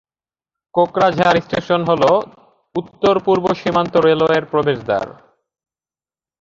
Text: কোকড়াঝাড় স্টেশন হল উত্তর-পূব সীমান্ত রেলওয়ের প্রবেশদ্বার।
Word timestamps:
কোকড়াঝাড় 0.75 1.39
স্টেশন 1.41 1.81
হল 1.83 2.03
উত্তর-পূব 2.75 3.43
সীমান্ত 3.53 3.93
রেলওয়ের 4.07 4.43
প্রবেশদ্বার। 4.45 5.07